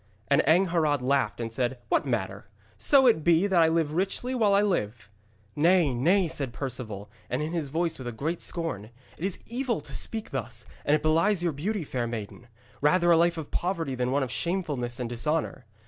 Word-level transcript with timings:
And 0.29 0.41
Angharad 0.47 1.03
laughed 1.03 1.39
and 1.39 1.53
said: 1.53 1.77
'What 1.89 2.07
matter, 2.07 2.47
so 2.75 3.05
it 3.05 3.23
be 3.23 3.45
that 3.45 3.61
I 3.61 3.67
live 3.67 3.93
richly 3.93 4.33
while 4.33 4.51
I 4.55 4.63
live!' 4.63 5.11
'Nay, 5.55 5.93
nay,' 5.93 6.27
said 6.27 6.53
Perceval, 6.53 7.07
and 7.29 7.39
in 7.43 7.51
his 7.53 7.67
voice 7.67 7.99
was 7.99 8.07
a 8.07 8.11
great 8.11 8.41
scorn, 8.41 8.85
'it 9.19 9.23
is 9.23 9.37
evil 9.45 9.79
to 9.81 9.93
speak 9.93 10.31
thus, 10.31 10.65
and 10.85 10.95
it 10.95 11.03
belies 11.03 11.43
your 11.43 11.53
beauty, 11.53 11.83
fair 11.83 12.07
maiden. 12.07 12.47
Rather 12.81 13.11
a 13.11 13.15
life 13.15 13.37
of 13.37 13.51
poverty 13.51 13.93
than 13.93 14.09
one 14.09 14.23
of 14.23 14.31
shamefulness 14.31 14.99
and 14.99 15.07
dishonour. 15.07 15.65